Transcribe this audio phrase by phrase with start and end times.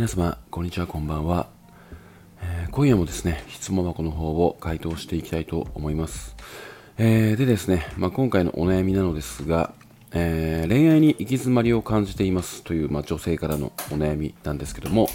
[0.00, 1.50] 皆様、こんにちは、こんばんは。
[2.40, 6.36] えー今夜もですね、質問箱の方を回答していきたいと思います。
[6.96, 9.74] えーでですね、まあ、今回のお悩みなのですが、
[10.12, 15.10] えー恋愛に行き詰まりを感じていますという、まあ、女性からのお悩みなんですけども、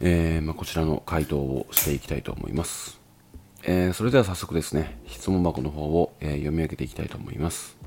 [0.00, 3.00] えーまあ、こちらの回答をしていきたいと思います。
[3.62, 7.78] えーそれでは早速ですね、質問箱の方を、え読み上げていきたいと思います。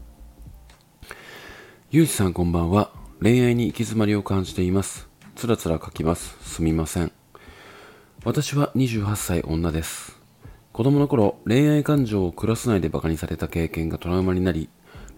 [1.89, 2.89] ゆうじさんこんばんは。
[3.21, 5.10] 恋愛に行き詰まりを感じています。
[5.41, 6.37] つらつら書きます。
[6.43, 7.11] すみません。
[8.23, 10.15] 私は28歳女です。
[10.71, 14.69] 子供の頃、恋愛感情をクラス内でバカにされた経験がトラウマになり、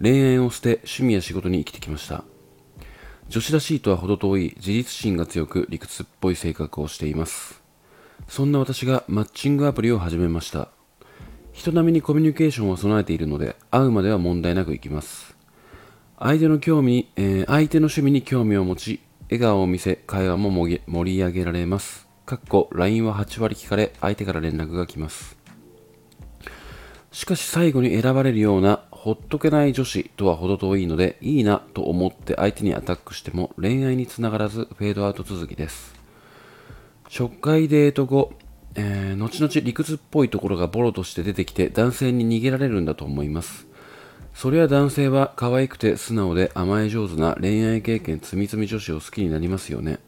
[0.02, 2.23] 恋愛を捨て趣味や仕事に生きてきました。
[3.27, 7.62] 女子らしいとは程遠い自立心が強く理屈っぽい性格をしています。
[8.30, 10.70] そんな私がマッチングアプリを始めました。
[11.52, 15.35] 人並みにコミュニケーションを備えているので、会うまでは問題なくいきます。
[16.18, 22.07] 相手の興味、えー相手の趣味に興味を持ち、笑顔を見せ、会話も盛り上げられます。
[22.26, 25.38] かっこ、LINE は8割聞かれ、相手から連絡が来ます。
[27.12, 35.94] しかし最後に選ばれるような、ほっとけない女子とは程遠いので、いいなと思って相手にアタックしても恋愛につながらず、フェードアウト続きです。
[37.10, 38.34] 初回デート後、
[38.76, 43.68] えー後々理屈っぽいところがボロとして出てきて男性に逃げられるんだと思います。
[44.34, 49.99] そりゃ男性は可愛くて素直で甘え上手な恋愛経験つみつみ女子を好きになりますよね。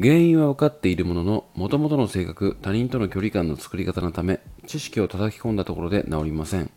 [0.00, 6.70] 原因は分かっているものの、元々の性格、他人との距離感の作り方のため、知識を叩き込んだところで治りません。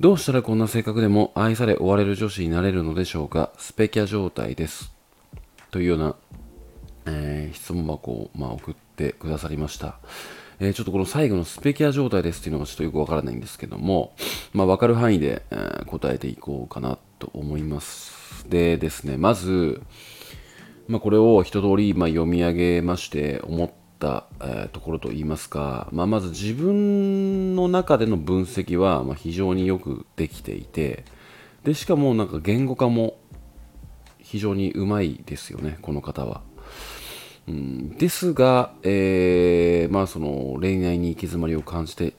[0.00, 3.52] どうしたらこんな性格でも愛され追われる女子になれるのでしょうか？
[3.56, 4.92] スペキャ状態です。
[5.70, 6.16] というような、
[7.06, 9.98] えー質問箱を、まあ、送ってくださりました。
[10.60, 14.14] えちょっとこの最後のスペキャ状態ですっていうのがちょっとよくわからないんですけども、
[14.52, 18.48] まあ、わかる範囲で、え答えていこうかなと思います。
[18.48, 19.82] でですね、まず、
[20.88, 24.26] まあ、これを一通りま読み上げまして思った、
[24.72, 31.04] ところといいますか、まあ、まず自分の中での分析はま非常によくできていて
[31.62, 33.16] でしかもなんか言語化も
[34.18, 36.40] 非常にうまいですよねこの方は。
[37.46, 42.14] ですが、えーまあ、その恋愛に行き詰まりを感じて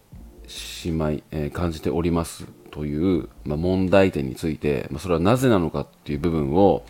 [0.48, 6.84] しまい、えー感じておりますという、まあ、問題点について、まあ、それはなぜなのかっていう部分を、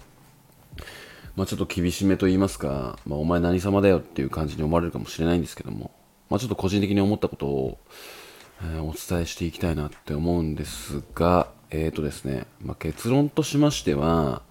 [1.36, 5.92] まあ、ちょっと厳しめと言いますか、まあ、お前何様だよっていう感じに思われるかもしれないんですけども、
[6.30, 7.78] まあ、ちょっと個人的に思ったことを、
[8.62, 14.42] えーお伝えしていきたいなって思うんですが、えーとですね、まあ、結論としましては、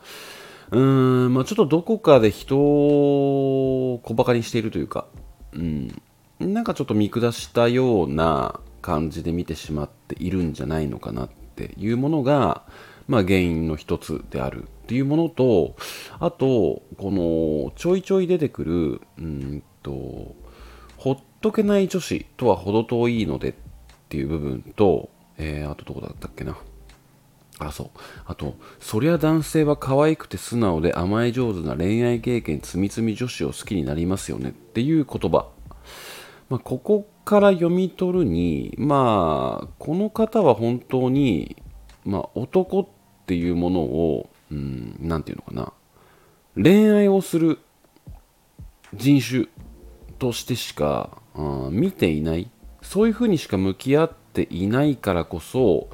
[0.73, 5.07] うーん、まあ、ちょっとどこかで人を小馬鹿にしているというか、
[5.53, 6.03] うん、
[6.41, 12.63] なんかちょっと見下したような感じで見てしまっているんじゃないのかなっていうものが、
[13.07, 15.77] まあ、原因の一つであるっていうものと、
[16.19, 20.35] あと、このちょいちょい出てくる、うんと、
[20.97, 23.55] ほっとけない女子とは程遠いのでっ
[24.09, 26.57] ていう部分と、えー、あとどこだったっけな。
[27.69, 27.91] あ、そう。
[28.27, 35.49] あと、そりゃ男性は可愛くて素直で甘え上手な恋愛経験つみつみ女子を好きになりますよねっていう言葉。
[36.49, 41.57] まあ、ここから読み取るに、まあ、この方は本当に、
[42.05, 42.87] まあ、男っ
[43.27, 45.73] ていうものを、うん、なんていうのかな。
[46.63, 47.59] 恋愛をする
[48.95, 49.47] 人種
[50.19, 52.51] としてしか、うん見ていない。
[52.83, 55.89] そういうふうにしか向き合っていないからこそ、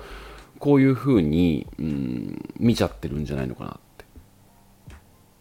[0.59, 4.05] こういうふうに、うん、見ちゃってるんじゃないのかなって。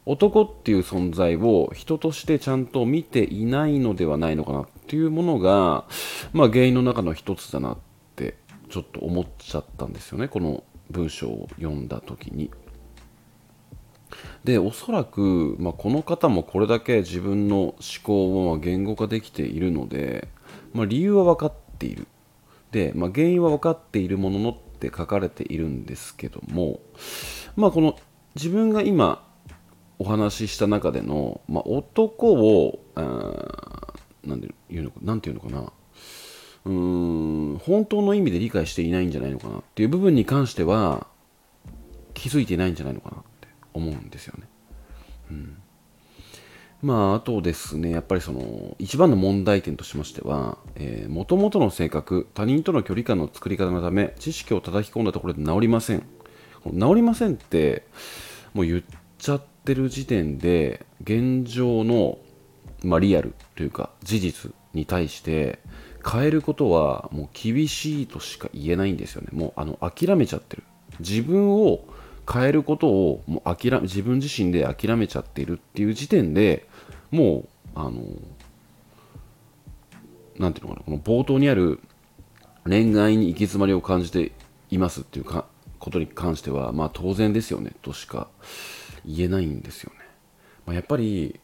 [0.05, 5.85] 男っていう存在を人としてちゃんと見ていないのではないのかなっていうものが、
[6.31, 7.77] まあ、原因の中の一つだなっ
[8.15, 8.37] て
[8.69, 12.49] ちょっと思っちゃったんですよねこの文章を読んだ時に。
[14.45, 20.29] でおそらく、まあ、この方もこれだけ自分の思考を言語化できているので、
[20.73, 22.07] まあ、理由は分かっている
[22.71, 26.79] で、まあ、原因は分かっているもののって書かれているんですけども、
[27.55, 27.97] まあ、この
[28.35, 29.27] 自分が今
[29.97, 35.71] お話しした中での、まあ、男をあーなんで言うのかなていうのかな。
[36.65, 36.73] うー
[37.55, 39.57] ん本当の意味で理解していないんじゃないのかな。
[39.57, 41.07] っていう部分に関しては
[42.13, 44.47] 気づいていないんじゃないのかなって思うんですよね。
[45.31, 45.57] うん。
[46.81, 56.03] まあ、あとですね、やっぱりその、一番の問題点としましては、えー、元々の性格、他人との距離感の作り方のため、知識を叩き込んだところで治りません。
[56.65, 57.87] 治りませんって、
[58.53, 58.83] もう言っ
[59.17, 62.19] ちゃってる時点で、現状の、
[62.83, 65.59] まあ、リアルというか、事実に対して、
[66.09, 69.27] 変えることはもう厳しいとしか言えないんですよね。
[69.33, 70.63] もうあの諦めちゃってる。
[70.99, 71.83] 自分を
[72.31, 76.67] 変えることをもう諦め自分自身で諦めちゃっているっていう時点で
[77.09, 78.01] もうあの
[80.37, 81.79] なんていうのかなこの冒頭にある
[82.65, 84.33] 恋愛に行き詰まりを感じて
[84.69, 85.45] いますっていうか
[85.79, 88.27] ことに関してはまあ当然ですよねとしか
[89.05, 89.99] 言えないんですよね、
[90.65, 91.39] まあ、やっぱり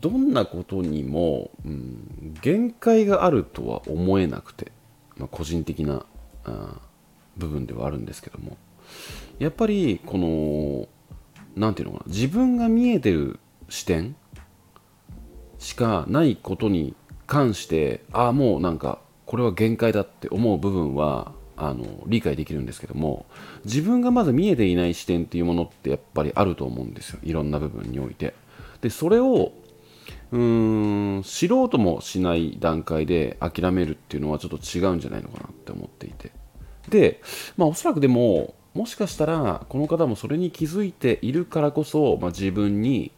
[0.00, 4.70] どんなことにも、うん、限界があるとは思えなくて、
[5.16, 6.04] まあ、個人的な
[6.44, 6.80] あ
[7.36, 8.56] 部分ではあるんですけども。
[9.38, 10.88] やっぱりこの
[11.56, 13.38] 何て言うのかな自分が見えてる
[13.68, 14.16] 視点
[15.58, 16.94] しかないことに
[17.26, 23.26] 関してああもうなんかこれは限界だって思う部分はあの理解できるんですけども
[23.64, 27.18] 自分がまず見えていない視点っていうものってやっぱりあると思うんですよ。
[27.22, 28.34] いろんな部分において。
[28.80, 29.52] でそれを
[30.30, 36.30] うーん知ろうともしない段階で諦めるっていうのはちょっと違うんじゃないのかなって思っていて。
[36.88, 37.20] で
[37.56, 43.10] まあおそらくでももしかしたらこの方もそれに気づいているからこそ、まあ、自分に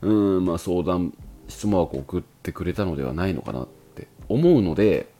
[0.00, 1.12] うん、まあ、相談
[1.46, 5.10] 質問枠を送ってくれたのではないのかなって思うので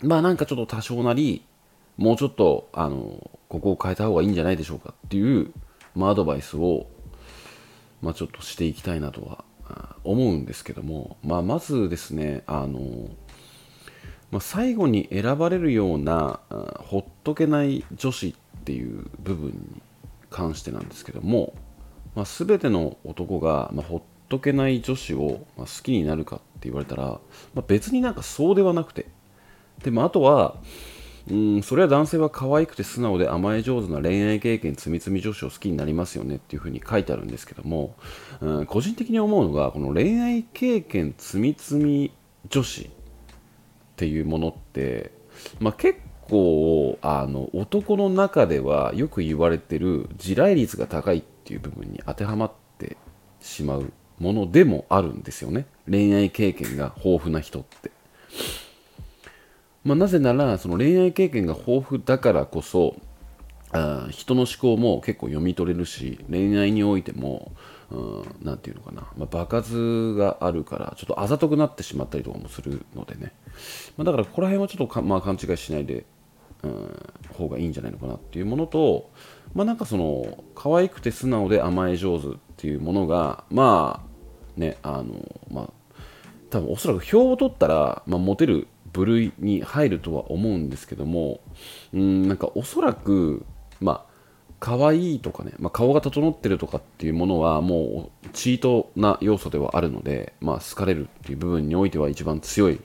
[0.00, 1.44] まあなんかちょっと多少なり
[1.98, 5.52] もうちょっとあのここを変えた方がいいんじゃないでしょうかっていう、
[5.94, 6.86] まあ、アドバイスを、
[8.00, 9.44] まあ、ちょっとしていきたいなとは
[10.04, 13.10] 思うんですけども、まあ、まずですねあの、
[14.30, 16.40] まあ、最後に選ばれるような
[16.78, 18.34] ほっとけない女子っ
[18.70, 19.82] ていう部分に
[20.30, 21.54] 関してなんですけども、
[22.14, 27.18] まあ、全ての男が、まあ、ほっとけない女子を、まあ、好きになるかって言われたら、
[27.52, 29.06] まあ、別になんかそうではなくて
[29.82, 30.54] でもあとは
[31.28, 37.96] うんそれは男性は可愛くて素直で甘え上手な恋愛経験つみつみ女子を好きになりますよねっていうふうに書いてあるんですけども、
[38.40, 42.12] うん、個人的に思うのがこの恋愛経験つみつみ
[42.48, 42.88] 女子っ
[43.96, 45.10] ていうものって、
[45.58, 45.98] まあ、結
[46.30, 52.96] 構あの男の中ではよく言われてる地雷率が高いっていう部分に当てはまって
[53.40, 55.66] しまうものでもあるんですよね。
[55.90, 57.90] 恋愛経験が豊富な人って。
[59.82, 62.96] まあ、なぜならその恋愛経験が豊富だからこそ
[63.72, 67.52] あ人の思考も結構読み取れるし恋愛においても
[68.42, 73.32] 何、て言うのかな、まあ、場数があるからちょっとあざとくなってしまったりとかもするのでね、
[73.96, 76.04] まあ、だからここら辺はちょっとまあ、勘違いしないで、
[76.62, 79.10] うん、方がいいんじゃないのかなっていうものと
[79.54, 84.04] まあなんかその可愛くて素直で甘え上手っていうものがま
[84.56, 85.70] あねあのまあ
[86.50, 91.40] 多分おそらく票を取ったら、まあ、モテる部類に入るとは思うんですけども
[91.92, 93.44] うんなんかおそらく
[93.80, 94.10] まあ
[94.58, 102.78] 可愛いとかね、まあ、顔が整ってるとかっていうものはもうチートな要素ではあるので、まあ、好かれるっていう部分においては一番強い、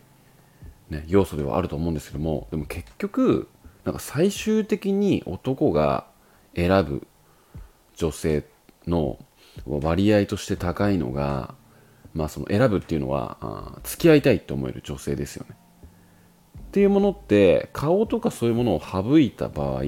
[0.89, 3.49] ね、要素ではあると思うんですけどもでも結局
[3.85, 6.07] なんか最終的に男が
[6.55, 7.07] 選ぶ
[7.95, 8.43] 女性
[8.87, 9.17] の
[9.65, 11.55] 割合として高いのが、
[12.13, 15.55] まあ、その選ぶっていうのはあ付き合いたいって思える女性ですよね。
[16.57, 19.83] っていうものって顔とかそういうものを省いた場合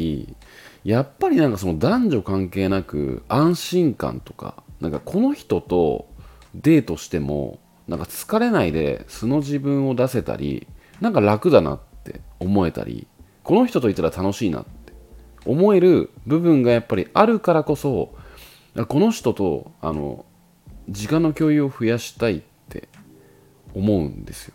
[0.85, 6.07] やっぱりなんかその男女関係なく安心感とかなんかこの人と
[6.55, 7.59] デートしても
[7.89, 10.65] なんか疲れないで素の自分を出せたり
[11.01, 13.05] なんか楽だなって思えたり
[13.47, 14.91] この人といたら楽しいなって
[15.45, 18.13] 思える部分がやっぱりあるからこそ
[18.89, 20.25] この人とあの
[20.89, 22.89] 時間の共有を増やしたいって
[23.73, 24.53] 思うんですよ。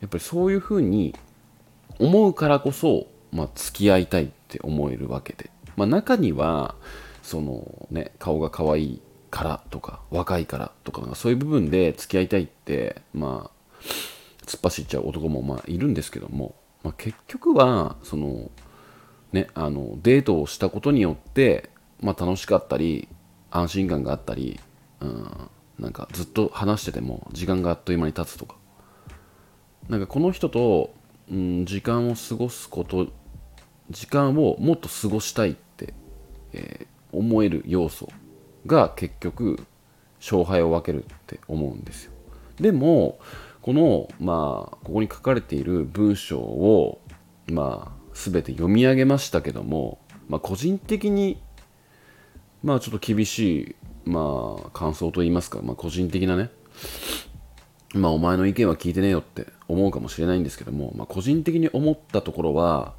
[0.00, 1.14] やっぱりそういうふうに
[1.98, 6.74] 思うからこそ、まあ、付き合いたいって思えるわけで、まあ、中には
[7.22, 13.80] そのね顔が可愛いからとか若いからとかそういう部分で付き合いたいってまあ
[14.46, 18.50] 突っ走っちゃう男もまあいるんですけども、まあ、結局はその
[19.32, 21.70] ねあのデートをしたことによって、
[22.00, 23.08] まあ、楽しかったり
[23.50, 24.58] 安心感があったり、
[25.00, 28.56] うん、なんかずっと話してても時間があっという間に経つとか。
[29.88, 30.94] なんかこの人と、
[31.30, 33.08] うん、時間を過ごすこと
[33.90, 35.94] 時間をもっと過ごしたいって、
[36.52, 38.08] えー、思える要素
[38.66, 39.66] が結局
[40.20, 42.12] 勝敗を分けるって思うんですよ。
[42.60, 43.18] でも
[43.62, 47.00] このまあここに書かれている文章を
[47.46, 49.98] まあ全て読み上げましたけども、
[50.28, 51.40] まあ、個人的に
[52.62, 53.76] まあちょっと厳し
[54.06, 56.50] いまあ感想といいますか、まあ、個人的なね
[57.94, 62.94] まあお前の意見は聞いてねえよって思うかもしれないんですけども、まあ、個人的に思ったところは、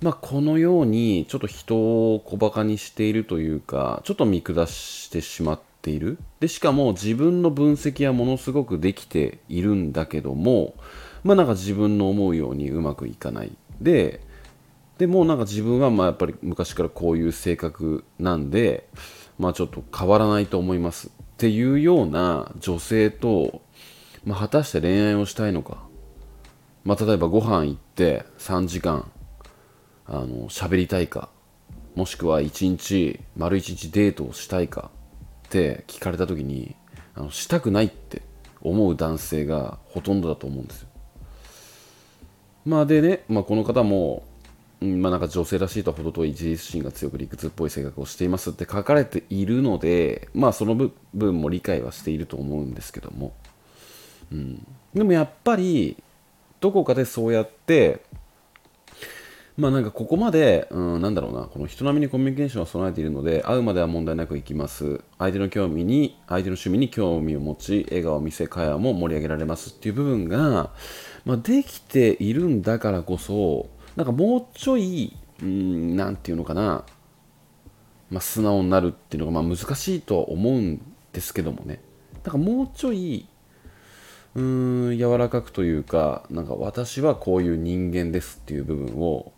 [0.00, 1.76] まあ、このようにちょっと人
[2.14, 6.18] を小バカにしているというかちょっと見下してしまっている。
[6.40, 10.74] でしかも自分の分析はものすごくできているんだけども
[11.22, 13.52] まあなんか自分の思うようにうまくいかない。
[13.80, 14.20] で
[14.98, 18.88] でもなんか自分はまあやっぱり昔からこういう性格なんで
[19.38, 21.08] まあちょっと変わらないと思います。
[21.08, 23.60] っていうような女性と、
[24.24, 25.82] まあ、果たして恋愛をしたいのか、
[26.84, 29.10] まあ、例えばご飯行って3時間
[30.06, 31.28] あの喋りたいか。
[31.94, 34.90] もしくは1日丸1日デートをしたいか。
[35.54, 36.74] って聞かれた時に
[37.14, 38.22] あのしたくないって
[38.60, 40.88] 思う男性がほとんどだと思うんですよ。
[42.66, 44.24] まあでね、まあ、この方も、
[44.80, 53.34] うんまあ、なんか女性らしいとは程遠い自立心が強く理屈っぽい性格をしていますって書かれているのでまあその部分も理解はしていると思うんですけども、
[54.32, 56.02] うん、でもやっぱり
[56.60, 58.00] どこかでそうやって
[59.56, 65.00] まあなんかここまで、うん、なんだろうな、この人並みにコミュニケーションを備えているので、会うまでは問題なくいきます。
[65.16, 70.70] 相手の興味に、相手の趣味に興味を持ち、笑顔を見せ、会話も盛り上げられますっていう部分が、
[71.24, 76.84] まあ、できているんだからこそ、なんかもうちょい、うん、なんていうのかな、
[78.10, 80.80] まあ、素直になるっていうのがまあ難しいとは思うん
[81.12, 81.80] ですけどもね。
[82.24, 83.28] なんかもうちょい、
[84.34, 89.32] うん、柔らかくというか、なんか私はこういう人間ですっていう部分を、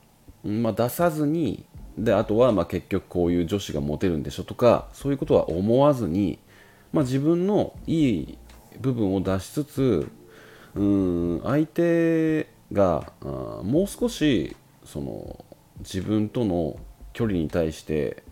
[0.46, 1.64] まあ、出さずに
[1.98, 6.38] であとはまあ結局こういう女子がモテるんでしょとかそういうことは思わずに、
[6.92, 8.38] まあ、自分のいい
[8.80, 10.10] 部分を出しつつ
[10.74, 13.24] うん相手があ
[13.62, 15.44] もう少しその
[15.80, 16.78] 自分との
[17.12, 18.22] 距離に対して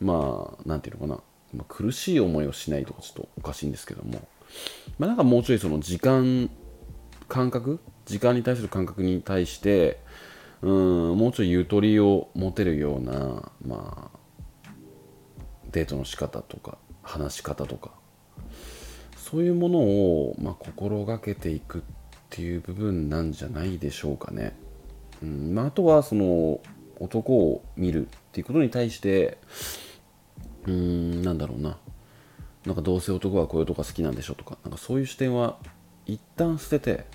[0.00, 1.20] まあなんていうのかな、
[1.54, 4.20] まあ、苦しい思いをしないとかちょっとおかしいんですけども、
[4.98, 6.50] まあ、なんかもうちょいその時間
[7.28, 9.98] 感覚時間に対する感覚に対して
[10.62, 10.70] う
[11.12, 14.70] んもうちょいゆとりを持てるような、まあ、
[15.72, 17.90] デートの仕方とか話し方とか
[19.16, 21.82] そういうものを、まあ、心がけていくっ
[22.30, 24.56] ていう部分なんじゃないでしょうかね。
[25.22, 26.60] うんまあ、あとはその
[27.00, 29.38] 男を見るっていうことに対して
[30.66, 31.78] うーんなんだろうな
[32.66, 35.56] なんかどうせ男はこういう男が好きなんでしょとかなんかそういう視点は
[36.04, 37.06] 一旦捨てて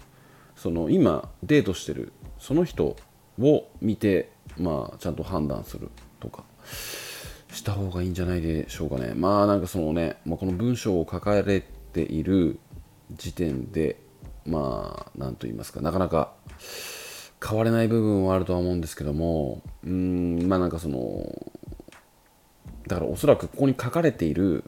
[0.55, 2.95] その今デートしてるその人
[3.40, 6.44] を見て、まあ、ちゃんと判断するとか
[7.52, 9.14] した方がいいんじゃないでしょうかね。
[9.16, 11.62] まあなんかそのね、まあ、この文章を書かれ
[11.94, 12.60] ている
[13.12, 13.98] 時点で、
[14.46, 16.34] まあ、なんと言いますか、なかなか
[17.46, 21.52] 変われない部分はあるとは思うんですけども、うん、まあなんかその、
[22.88, 24.64] だからおそらくここに書かれている、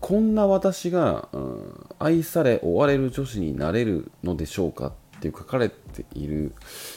[0.00, 6.52] こんな私が、うん、愛され追われる女子になれるのでしょうかっていう書かれている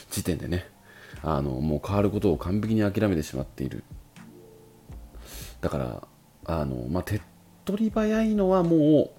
[0.10, 0.67] 時点でね
[1.22, 3.84] あのもう変わることを完璧に諦めてしまっている。
[5.62, 6.08] だから
[6.46, 7.22] あの、まあ、手っ
[7.65, 9.12] 取り早いのはも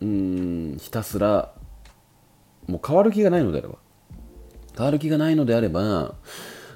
[0.00, 1.52] ううんひたすら
[2.66, 3.76] もう変わる気がないのであれば。
[4.76, 6.14] 変わる気がないのであれば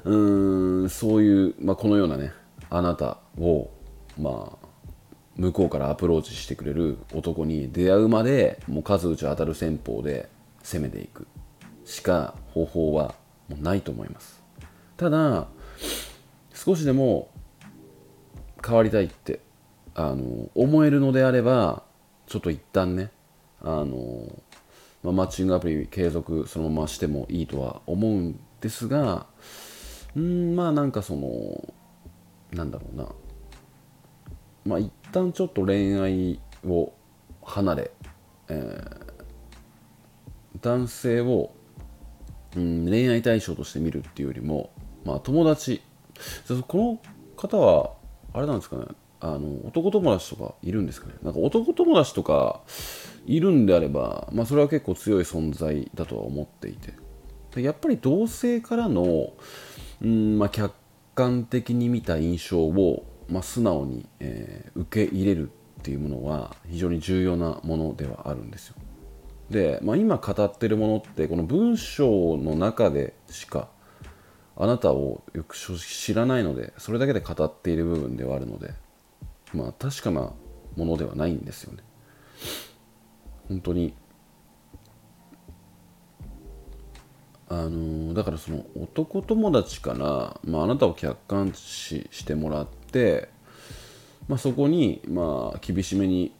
[0.04, 2.32] うーんそういう、まあ、このようなね
[2.70, 3.70] あなたを
[4.18, 4.66] まあ
[5.36, 10.28] 向こうからアプローチしてくれる男に出会うまでもう数打ち当たる戦法で
[10.62, 11.26] 攻めていく。
[11.90, 13.16] しか方法は
[13.48, 14.40] もうないと思います。
[14.96, 15.48] ただ
[16.54, 17.30] 少しでも
[18.64, 19.40] 変わりたいって
[19.96, 21.82] あの思えるのであれば
[22.28, 23.10] ちょっと一旦ね
[23.60, 24.30] あの、
[25.02, 29.26] まあ、マッチングアプリ継続そのまましてもいいとは思うんですが
[30.14, 31.74] うんまあなんかその
[32.52, 33.08] なんだろうな。
[34.64, 36.92] まあ一旦ちょっと恋愛を
[37.42, 37.90] 離れ、
[38.48, 39.14] えー、
[40.60, 41.52] 男性を
[42.56, 44.70] うん、恋愛対象として見るっていうよりも、
[45.04, 45.82] まあ、友達。
[46.66, 47.00] この
[47.36, 47.92] 方は
[48.32, 48.84] あれなんですかね。
[49.22, 51.14] あの男友達とかいるんですかね。
[51.22, 52.60] なんか男友達とか
[53.26, 56.94] いるんであれば、まあ、それは結構強い存在だとは思っていて。
[57.60, 59.32] やっぱり同性からの、
[60.00, 60.72] うんまあ、客
[61.14, 68.76] 観的に見た印象を、まあ、素直に、えー、受け入れるっていうものは非常に重要なものではあるんですよ。
[69.50, 73.68] で、まあ、今語ってるものってこの文章の中でしか
[74.56, 78.72] あなたをよく知らないのでそれだけで語っている部分ではあるので
[79.52, 80.32] まあ確かな
[80.76, 81.82] ものではないんですよね。
[83.48, 83.94] 本当に
[87.48, 93.28] あのだからその男友達から、まあ、あなたを客観視してもらって、
[94.28, 96.32] まあ、そこに、まあ、厳しめに、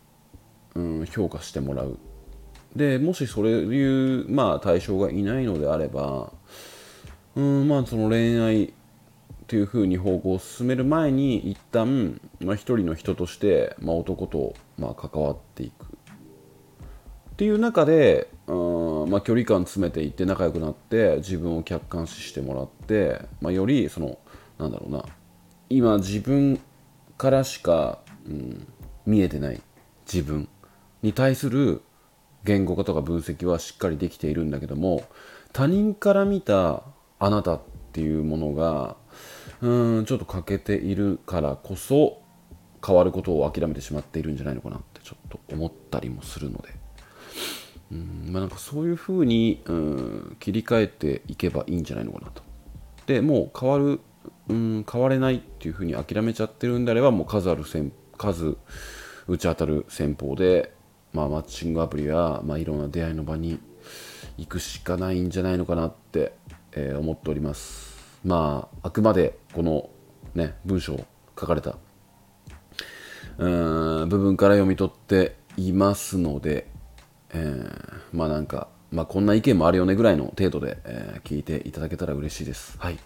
[0.77, 1.99] うん、評価してもらう。
[2.75, 6.33] でもしそういう、まあ、対象がいないのであれば
[7.35, 8.73] うんまあその恋愛
[9.47, 15.87] というふうに方向を進める前に一旦、まあ、一人の人として、まあ、男と、まあ、関わっていくっ
[17.37, 24.19] ていう中で、うんまあ、距離感詰めていって仲良くなって自分を客観視してもらって、まあ、よりその
[24.59, 25.05] なんだろうな
[25.69, 26.61] 今自分
[27.17, 28.69] からしか、うん、
[29.05, 29.61] 見えてない
[30.07, 30.49] 自分
[31.03, 31.83] に対する
[32.45, 35.05] 言語化とか分析はしっかりできているんだけども
[35.53, 36.83] 他人から見た
[37.19, 37.61] あなたっ
[37.93, 38.97] ていうものが
[39.61, 42.23] うんちょっと欠けているからこそ
[42.85, 46.81] 変わることを諦めてしまっているんじゃないのかなってちょっと思ったりもするので。
[47.93, 52.43] うんまあなんかそういうふうにうん切り替えていけばいいんじゃないのかなと。
[53.07, 54.01] でもう変わる
[54.49, 58.57] うん変われないっていうふうに諦めちゃってるんであればもう数ある戦数
[59.27, 60.73] 打ち当たる戦法で、
[61.13, 63.59] まあ、マッチングアプリや、まあ、いろんな出会いの場に
[64.39, 66.33] 行くしかないんじゃないのかなって、
[66.73, 69.91] えー、思っておりますまああくまでこの
[70.35, 70.97] ね文章
[71.39, 71.77] 書かれた
[73.39, 76.67] うーん部分から読み取っていますので、
[77.33, 82.77] えー、まあなんか、まあ、こんな意見もあるよねぐらいの程度で、えー、聞いていただけたら嬉しいです。
[82.79, 82.99] はい。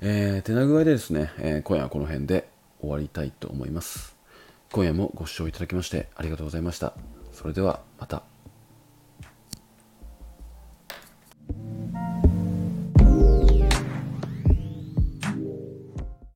[0.00, 2.48] えー、手な具合でですね、えー、今夜はこの辺で
[2.80, 4.16] 終わりたいと思います。
[4.72, 7.19] 今夜もご視聴いただきましてありがとうございました。
[7.40, 8.29] それではまた。